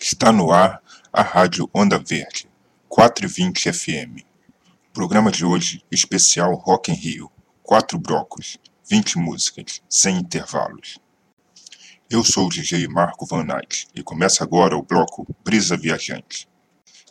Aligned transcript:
Está 0.00 0.30
no 0.32 0.50
ar 0.50 0.82
a 1.12 1.22
Rádio 1.22 1.68
Onda 1.72 1.98
Verde, 1.98 2.48
420 2.88 3.72
FM. 3.72 4.24
Programa 4.92 5.30
de 5.30 5.44
hoje, 5.44 5.84
especial 5.90 6.54
Rock 6.54 6.90
em 6.90 6.94
Rio. 6.94 7.30
Quatro 7.62 7.98
blocos, 7.98 8.58
20 8.88 9.18
músicas, 9.18 9.82
sem 9.88 10.18
intervalos. 10.18 10.98
Eu 12.10 12.22
sou 12.22 12.46
o 12.46 12.50
DJ 12.50 12.86
Marco 12.86 13.26
Van 13.26 13.46
Eyck 13.56 13.86
e 13.94 14.02
começa 14.02 14.44
agora 14.44 14.76
o 14.76 14.82
bloco 14.82 15.26
Brisa 15.42 15.76
Viajante. 15.76 16.48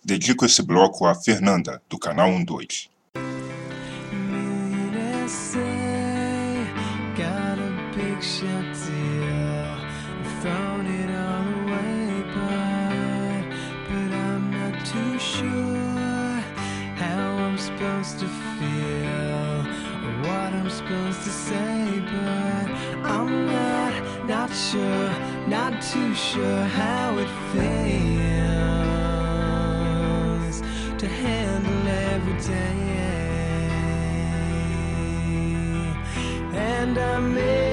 Dedico 0.06 0.46
esse 0.46 0.62
bloco 0.62 1.06
a 1.06 1.16
Fernanda, 1.16 1.82
do 1.90 1.98
canal 1.98 2.30
12. 2.44 2.93
Supposed 20.94 21.24
to 21.24 21.30
say, 21.30 22.04
but 22.06 22.68
I'm 23.04 23.48
not, 23.48 23.94
not 24.28 24.50
sure, 24.54 25.10
not 25.48 25.82
too 25.82 26.14
sure 26.14 26.64
how 26.66 27.18
it 27.18 27.30
feels 27.52 27.74
to 31.00 31.08
handle 31.08 31.88
every 31.88 32.38
day. 32.48 32.84
And 36.54 36.98
I 36.98 37.20
miss 37.20 37.73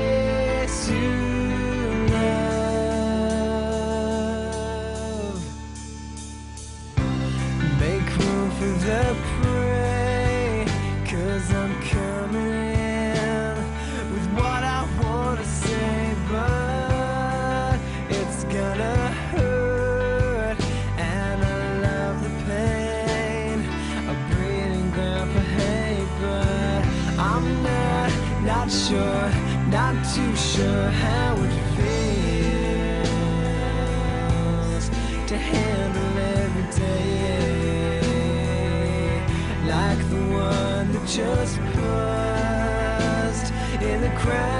just 41.16 41.58
paused 41.74 43.52
in 43.82 44.00
the 44.00 44.10
crowds 44.16 44.59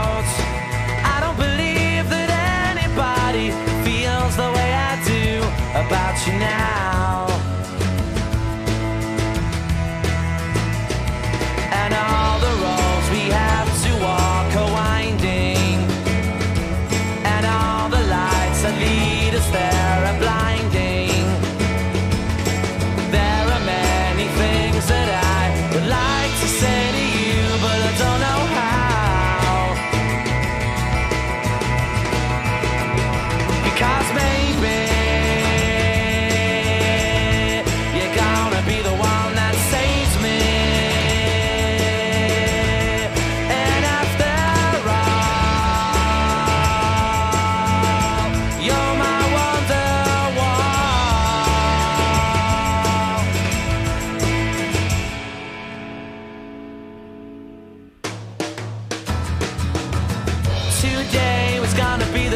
about 5.85 6.27
you 6.27 6.33
now. 6.33 7.20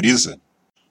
brisa? 0.00 0.40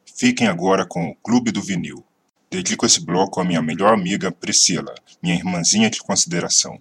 Fiquem 0.06 0.46
agora 0.46 0.86
com 0.86 1.10
o 1.10 1.16
Clube 1.16 1.52
do 1.52 1.64
Vinil. 1.64 2.06
Dedico 2.52 2.86
esse 2.86 3.04
bloco 3.04 3.42
à 3.42 3.44
minha 3.44 3.60
melhor 3.60 3.92
amiga 3.92 4.32
Priscila, 4.32 4.94
minha 5.22 5.34
irmãzinha 5.34 5.90
de 5.90 6.00
consideração. 6.00 6.80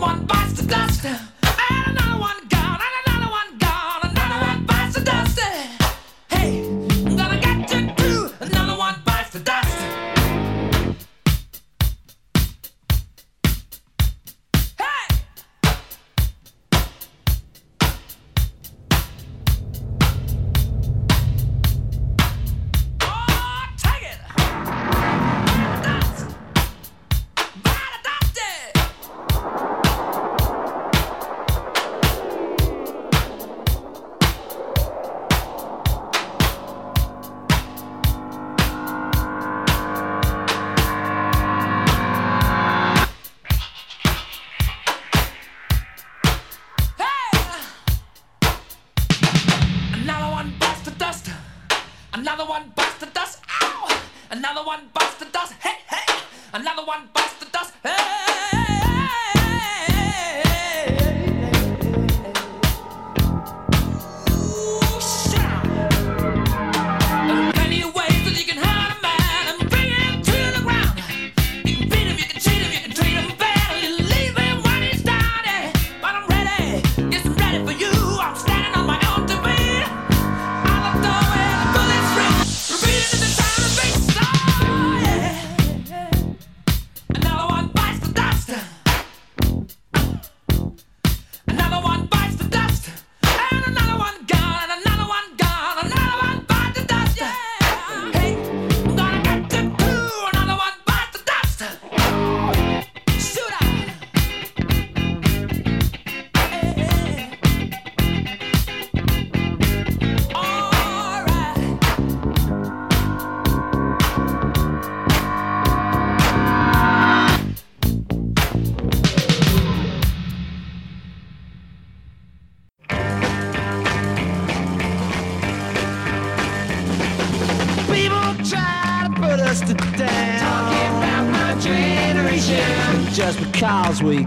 One 0.00 0.24
bites 0.24 0.54
the 0.54 0.66
dust. 0.66 1.39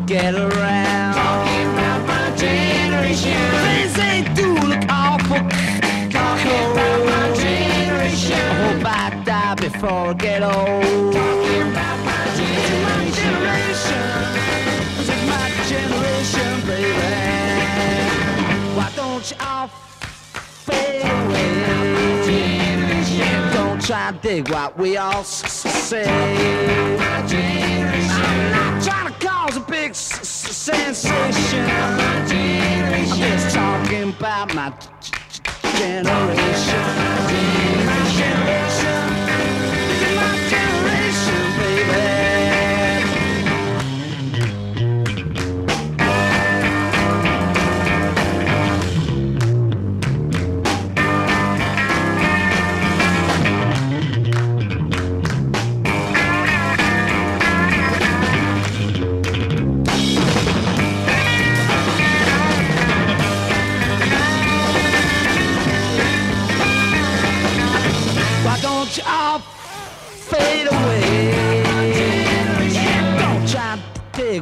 get 0.06 0.36
around. 0.36 0.53
generation. 35.78 37.13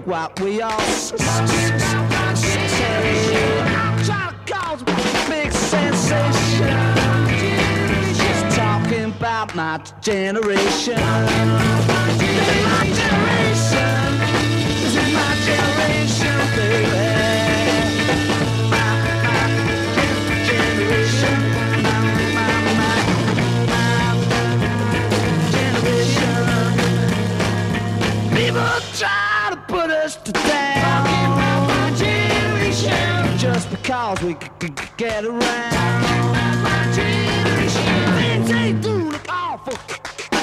what 0.06 0.40
we 0.40 0.62
all 0.62 0.80
say. 0.80 1.18
Trying 1.18 1.98
to 4.06 4.36
cause 4.46 4.82
a 4.82 4.86
big 5.30 5.52
sensation. 5.52 6.68
Just 8.16 8.56
talking 8.56 9.06
about 9.06 9.56
my 9.56 9.78
generation. 10.02 10.96
This 12.18 12.48
is 12.48 12.64
my 12.66 12.84
generation. 13.00 14.10
This 14.82 14.96
is 14.96 15.14
my 15.14 15.36
generation, 15.46 16.38
baby. 16.56 17.41
cause 33.84 34.22
we 34.22 34.34
could 34.34 34.80
get 34.98 35.24
around. 35.26 35.42
Generation, 36.96 37.84
awful 39.30 39.78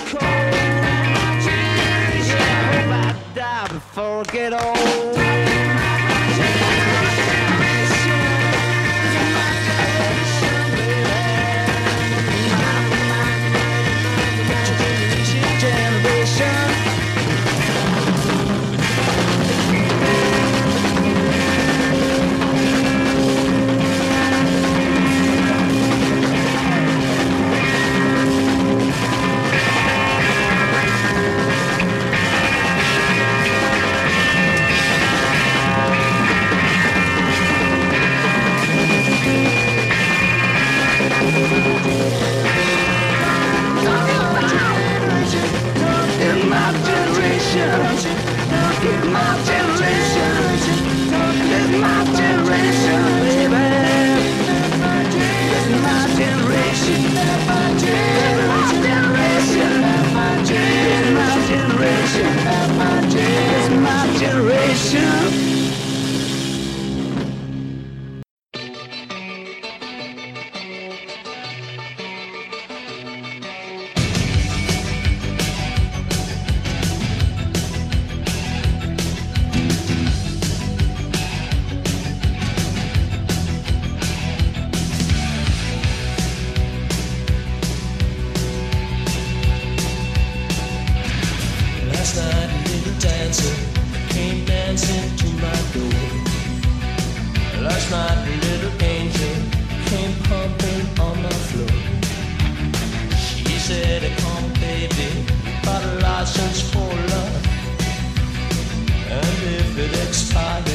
generation, 0.07 0.81
I 2.39 2.53
hope 2.73 2.93
I 2.93 3.35
die 3.35 3.69
before 3.69 4.21
I 4.21 4.33
get 4.33 4.53
old. 4.53 4.78
Mom. 49.19 49.48
dancing, 93.29 94.09
came 94.09 94.45
dancing 94.47 95.17
to 95.17 95.27
my 95.45 95.59
door. 95.75 96.01
Last 97.63 97.91
night, 97.91 98.27
a 98.27 98.37
little 98.47 98.83
angel 98.83 99.37
came 99.91 100.15
pumping 100.29 100.87
on 100.99 101.23
the 101.23 101.35
floor. 101.49 101.77
She 103.19 103.59
said, 103.59 104.03
Come, 104.21 104.49
baby, 104.55 105.27
got 105.63 105.85
a 105.85 105.95
license 106.01 106.61
for 106.73 106.91
love. 107.13 107.47
And 109.11 109.39
if 109.61 109.79
it 109.79 110.09
expires, 110.09 110.68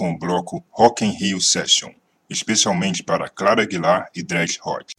com 0.00 0.12
o 0.12 0.18
bloco 0.18 0.64
Rock 0.70 1.04
in 1.04 1.10
Rio 1.10 1.42
Session, 1.42 1.92
especialmente 2.30 3.02
para 3.02 3.28
Clara 3.28 3.64
Aguilar 3.64 4.08
e 4.16 4.22
Dread 4.22 4.58
Hot. 4.64 4.96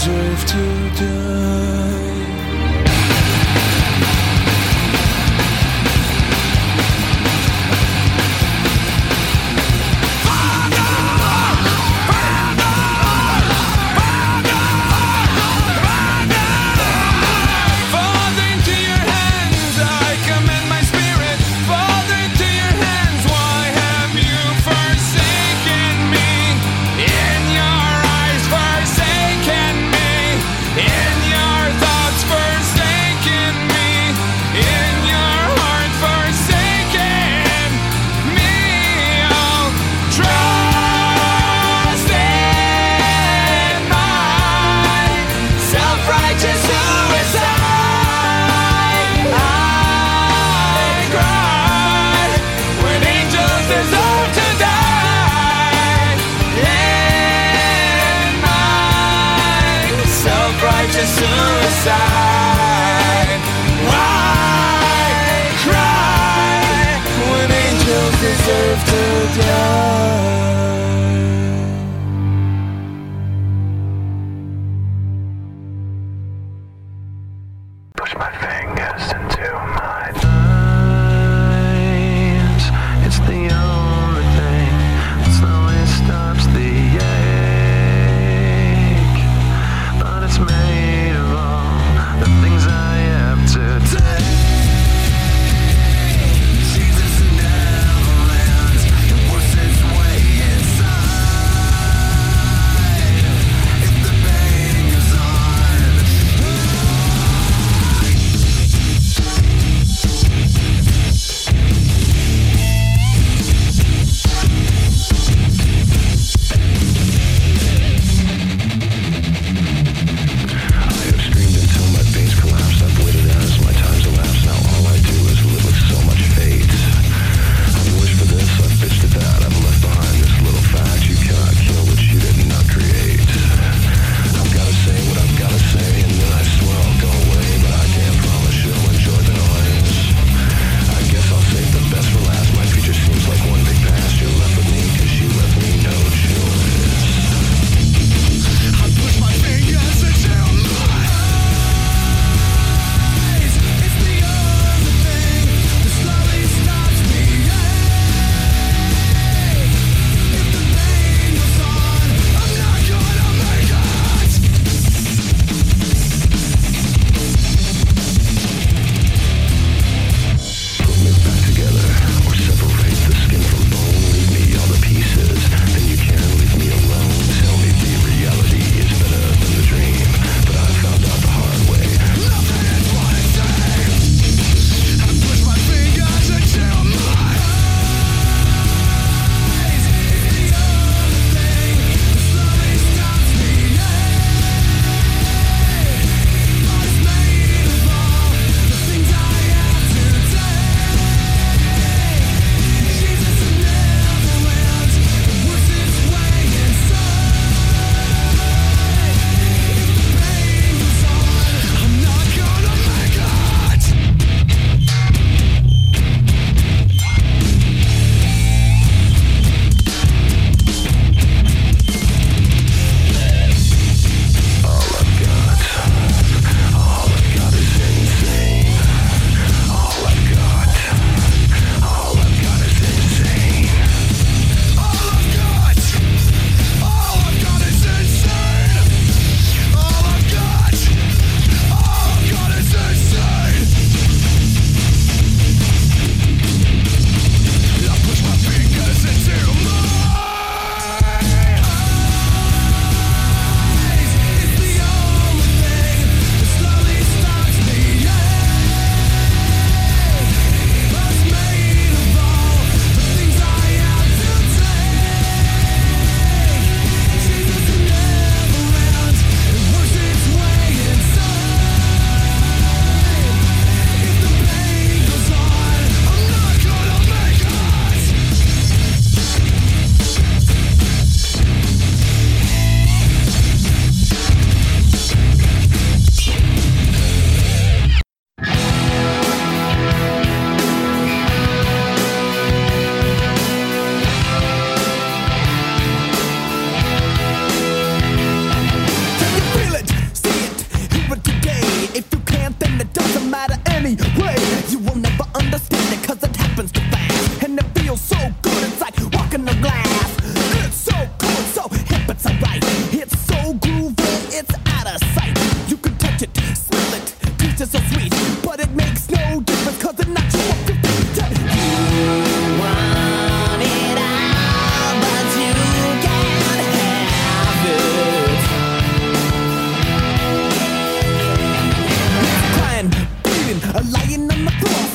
Deserve 0.00 0.46
to 0.46 1.04
die. 1.04 1.49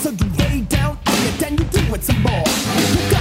So 0.01 0.11
you 0.11 0.25
lay 0.37 0.61
down 0.61 0.97
on 1.07 1.27
it, 1.27 1.39
then 1.39 1.57
you 1.57 1.63
do 1.65 1.95
it 1.95 2.03
some 2.03 2.21
more. 2.21 3.14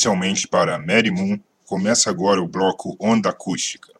Especialmente 0.00 0.48
para 0.48 0.78
Mary 0.78 1.10
Moon, 1.10 1.38
começa 1.66 2.08
agora 2.08 2.40
o 2.40 2.48
bloco 2.48 2.96
Onda 2.98 3.28
Acústica. 3.28 3.92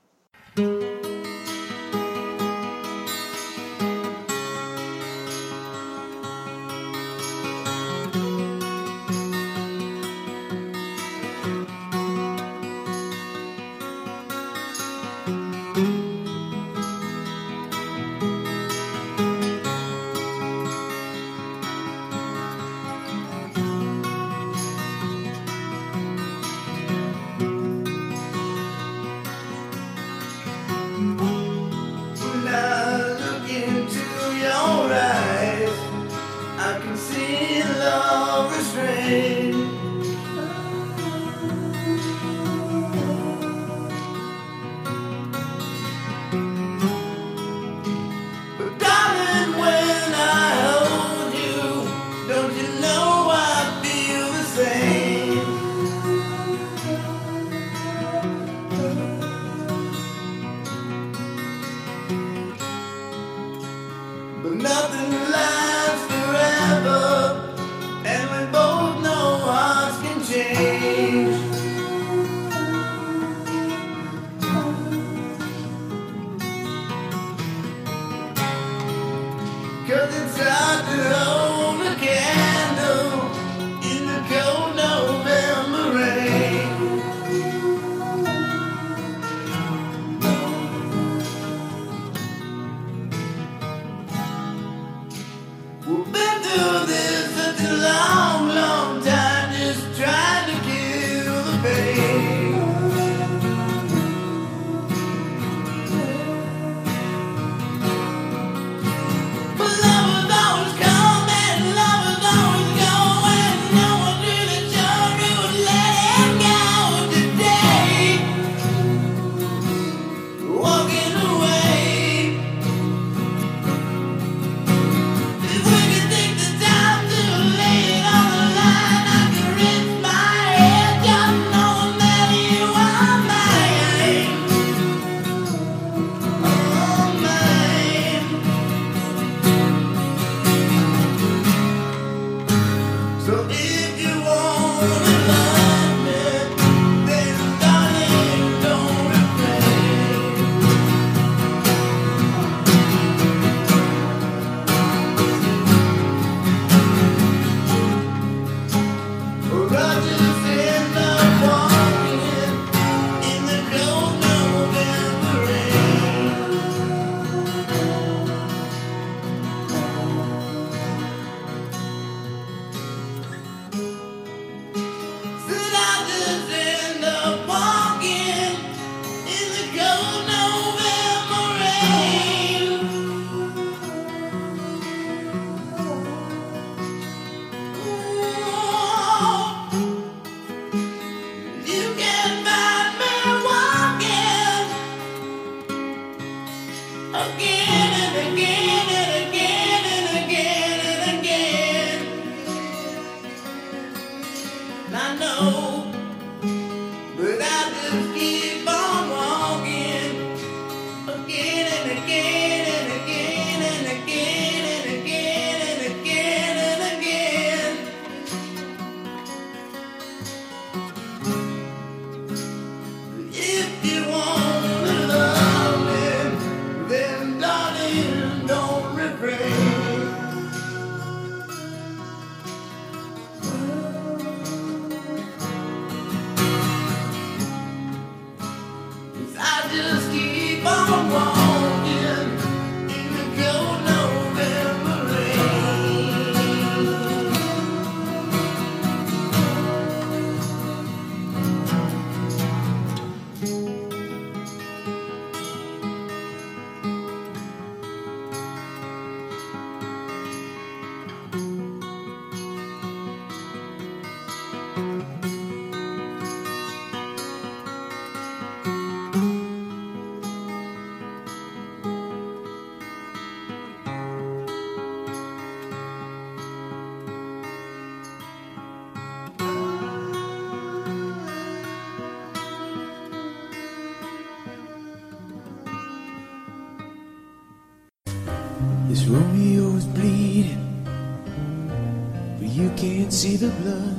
see 293.20 293.36
the 293.36 293.50
blood. 293.60 293.98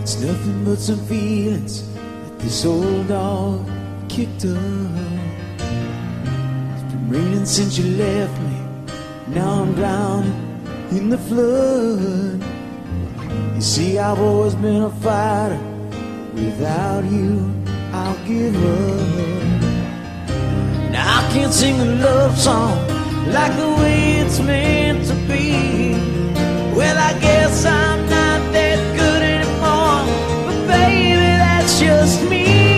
It's 0.00 0.18
nothing 0.18 0.64
but 0.64 0.78
some 0.78 1.04
feelings 1.04 1.82
that 1.92 2.38
this 2.38 2.64
old 2.64 3.06
dog 3.06 3.68
kicked 4.08 4.46
up. 4.46 4.60
It's 6.72 6.84
been 6.90 7.06
raining 7.10 7.44
since 7.44 7.76
you 7.76 7.84
left 7.98 8.40
me. 8.40 8.56
Now 9.34 9.60
I'm 9.60 9.74
drowning 9.74 10.32
in 10.90 11.10
the 11.10 11.18
flood. 11.18 12.42
You 13.56 13.60
see, 13.60 13.98
I've 13.98 14.20
always 14.20 14.54
been 14.54 14.84
a 14.84 14.90
fighter. 15.04 15.60
Without 16.32 17.04
you, 17.04 17.52
I'll 17.92 18.16
give 18.26 18.56
up. 18.56 19.60
Now 20.92 21.20
I 21.20 21.30
can't 21.34 21.52
sing 21.52 21.78
a 21.78 21.84
love 22.06 22.38
song 22.38 22.78
like 23.36 23.54
the 23.58 23.68
way 23.80 24.12
it's 24.22 24.40
meant 24.40 25.04
to 25.08 25.14
be 25.28 26.13
i 26.96 27.18
guess 27.20 27.64
i'm 27.64 28.00
not 28.08 28.52
that 28.52 28.78
good 28.96 29.14
just 31.80 32.22
me. 32.28 32.73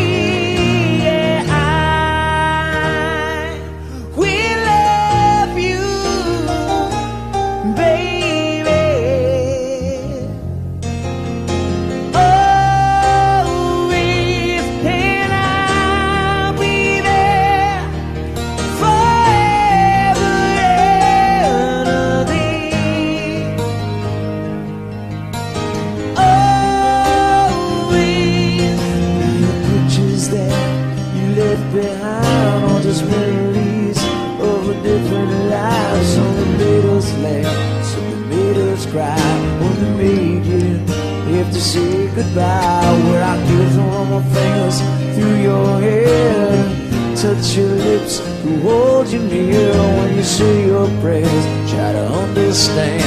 touch 47.37 47.57
your 47.57 47.69
lips, 47.69 48.19
who 48.43 48.61
hold 48.61 49.09
you 49.09 49.19
near 49.21 49.73
when 49.73 50.17
you 50.17 50.23
say 50.23 50.67
your 50.67 50.89
prayers. 51.01 51.45
Try 51.71 51.93
to 51.93 52.07
understand, 52.25 53.03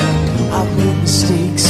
I've 0.53 0.69
made 0.77 0.97
mistakes. 1.01 1.65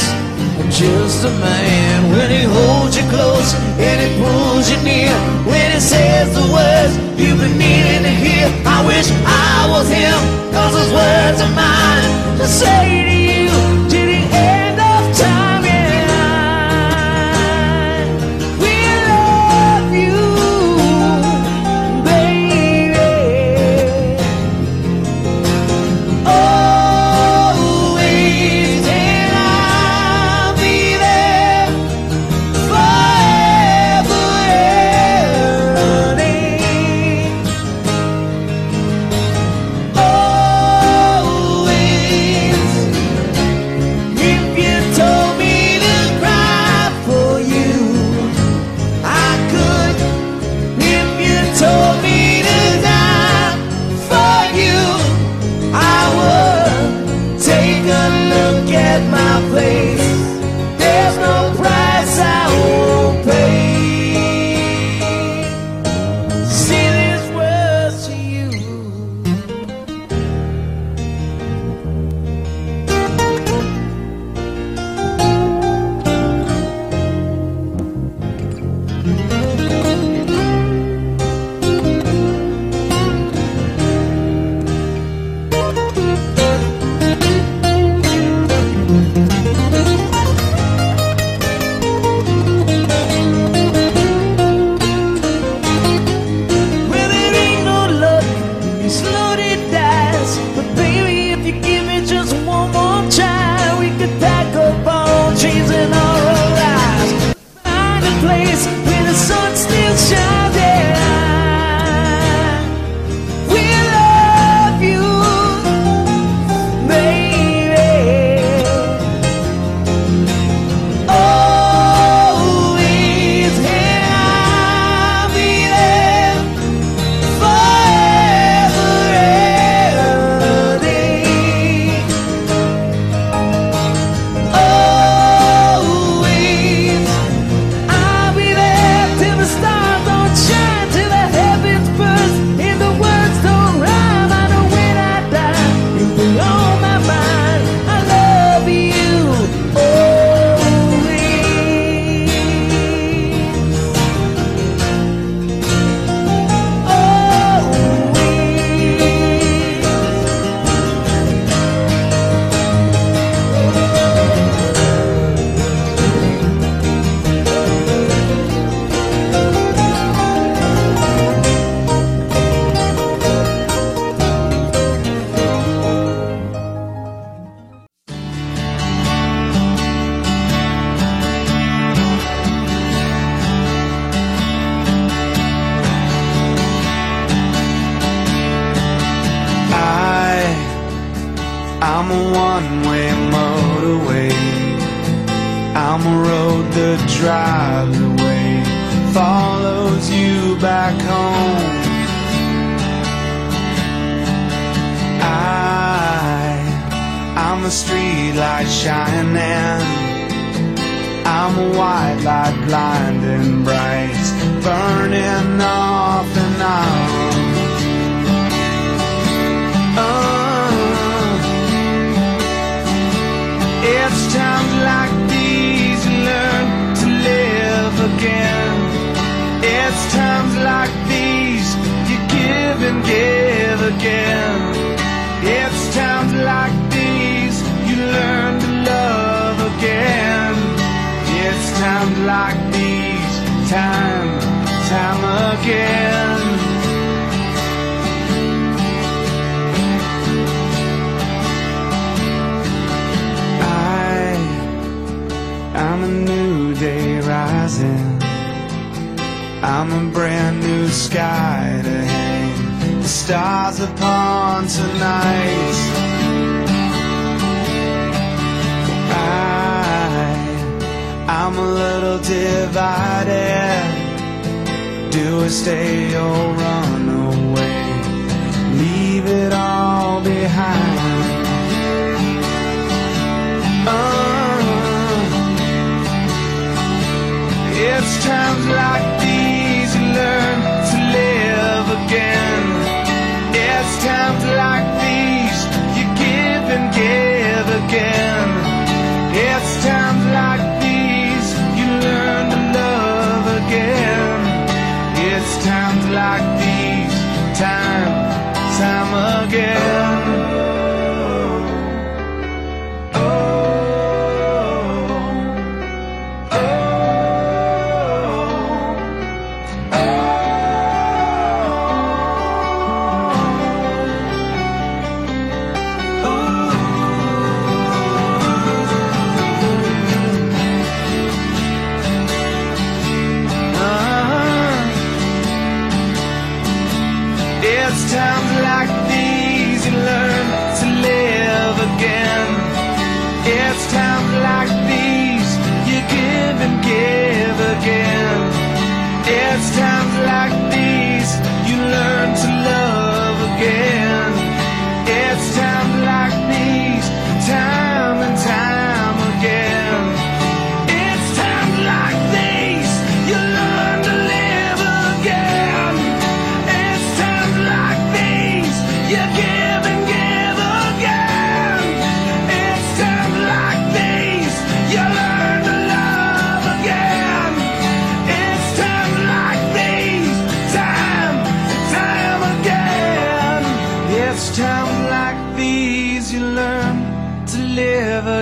I'm 0.58 0.70
just 0.70 1.24
a 1.24 1.30
man. 1.40 2.10
When 2.10 2.30
he 2.30 2.42
holds 2.42 2.96
you 2.96 3.04
close 3.08 3.54
and 3.78 3.96
he 4.00 4.08
pulls 4.22 4.70
you 4.70 4.78
near, 4.82 5.12
when 5.46 5.70
he 5.72 5.80
says 5.80 6.34
the 6.34 6.46
words 6.52 6.92
you've 7.18 7.38
been 7.38 7.56
needing 7.58 8.02
to 8.02 8.10
hear, 8.10 8.46
I 8.66 8.84
wish 8.86 9.10
I 9.24 9.66
was 9.70 9.88
him, 9.88 10.18
cause 10.52 10.72
those 10.72 10.92
words 10.92 11.40
are 11.40 11.54
mine 11.54 12.38
to 12.38 12.46
say 12.46 13.09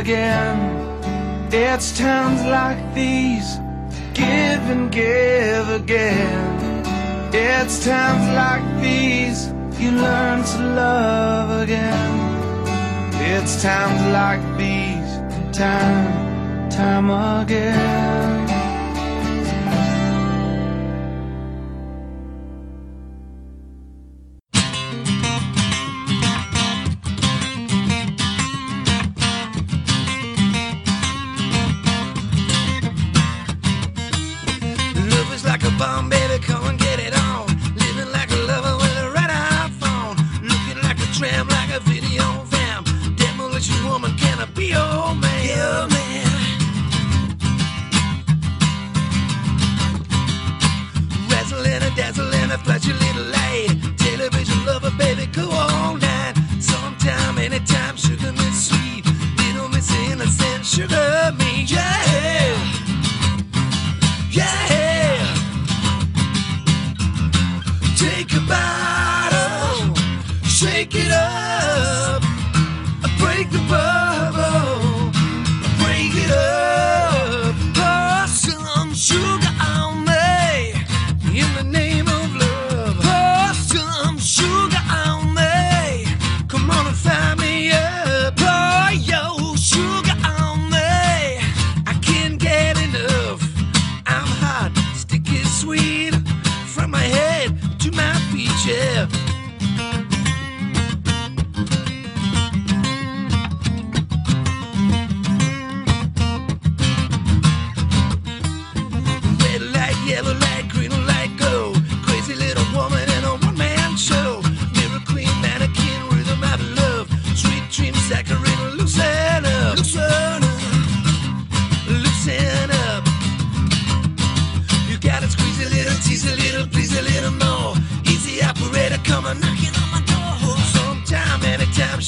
again. 0.08 0.58
It's 1.52 1.98
times 1.98 2.42
like 2.46 2.80
these, 2.94 3.56
give 4.14 4.62
and 4.72 4.90
give 4.90 5.68
again. 5.68 6.82
It's 7.34 7.84
times 7.84 8.26
like 8.34 8.64
these, 8.82 9.48
you 9.78 9.90
learn 9.90 10.44
to 10.44 10.58
love 10.62 11.62
again. 11.62 12.10
It's 13.32 13.62
times 13.62 14.00
like 14.20 14.40
these, 14.56 15.12
time, 15.54 16.70
time 16.70 17.10
again. 17.42 18.27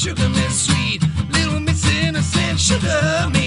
Sugar 0.01 0.29
Miss 0.29 0.65
Sweet, 0.65 1.03
Little 1.31 1.59
Miss 1.59 1.85
Innocent, 1.85 2.59
Sugar 2.59 3.29
Miss. 3.31 3.40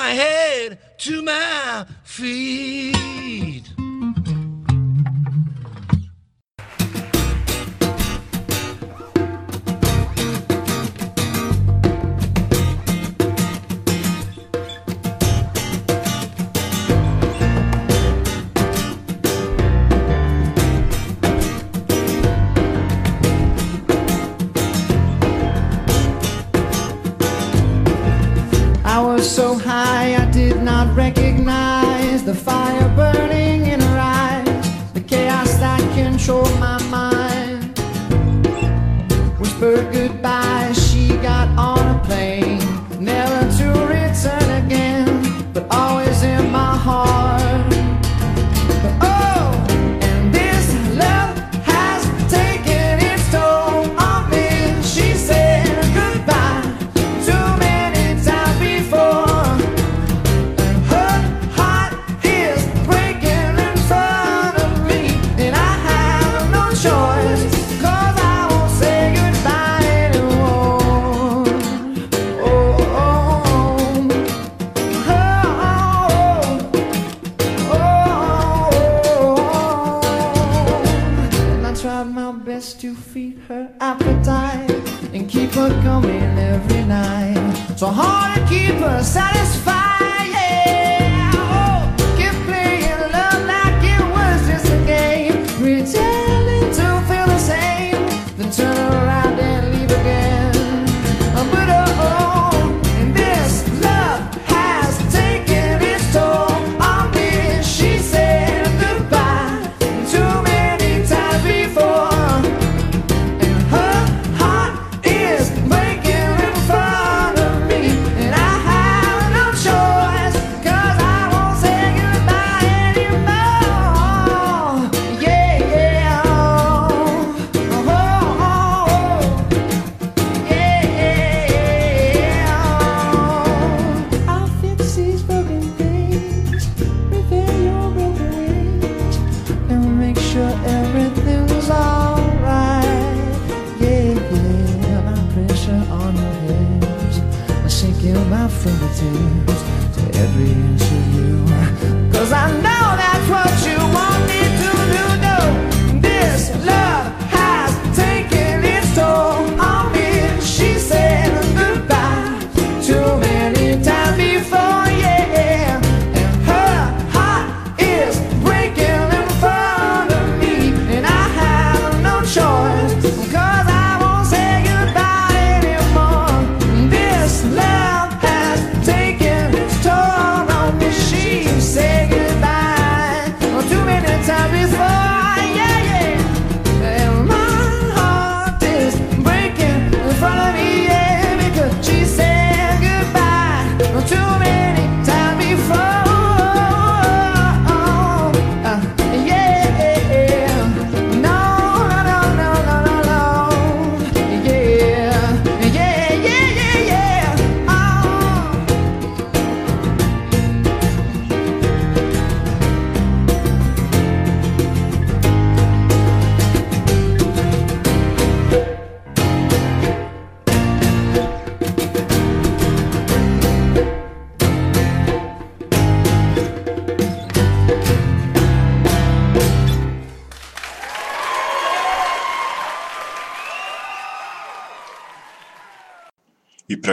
my 0.00 0.14
head 0.14 0.78
to 0.96 1.20
my 1.20 1.59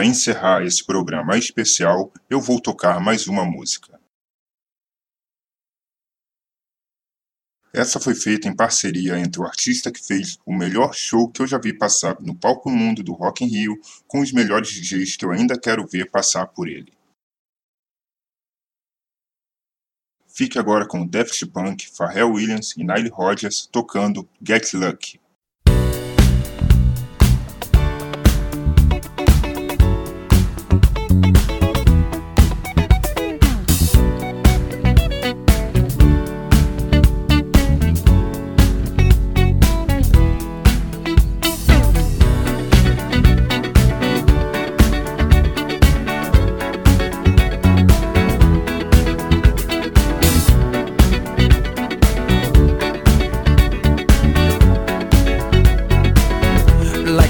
encerrar 0.08 0.64
esse 0.64 0.84
programa 0.84 1.36
especial, 1.36 2.12
eu 2.30 2.40
vou 2.40 2.60
tocar 2.60 2.98
mais 2.98 3.26
uma 3.26 3.44
música. 3.44 4.00
Essa 7.72 8.00
foi 8.00 8.14
feita 8.14 8.48
em 8.48 8.56
parceria 8.56 9.18
entre 9.18 9.40
o 9.40 9.44
artista 9.44 9.92
que 9.92 10.04
fez 10.04 10.38
o 10.46 10.54
melhor 10.54 10.94
show 10.94 11.30
que 11.30 11.42
eu 11.42 11.46
já 11.46 11.58
vi 11.58 11.76
passar 11.76 12.18
no 12.20 12.34
palco 12.34 12.70
mundo 12.70 13.02
do 13.02 13.12
Rock 13.12 13.44
in 13.44 13.48
Rio 13.48 13.78
com 14.06 14.20
os 14.20 14.32
melhores 14.32 14.70
DJs 14.70 15.16
que 15.16 15.24
eu 15.24 15.30
ainda 15.30 15.60
quero 15.60 15.86
ver 15.86 16.10
passar 16.10 16.46
por 16.46 16.66
ele. 16.66 16.92
Fique 20.26 20.58
agora 20.58 20.86
com 20.86 21.06
Daft 21.06 21.44
Punk, 21.46 21.86
Pharrell 21.90 22.32
Williams 22.32 22.74
e 22.76 22.82
Nile 22.82 23.10
Rodgers 23.10 23.68
tocando 23.70 24.26
Get 24.40 24.72
Lucky. 24.72 25.17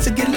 To 0.00 0.10
get 0.10 0.29